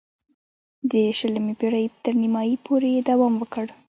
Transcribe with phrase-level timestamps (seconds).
[0.91, 3.65] د شلمې پېړۍ تر نیمايی پورې یې دوام وکړ.